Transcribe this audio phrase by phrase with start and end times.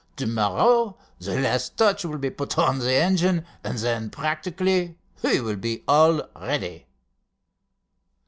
[0.15, 5.39] To morrow the last touch will be put on the engine, and then practically we
[5.41, 6.87] will be all ready."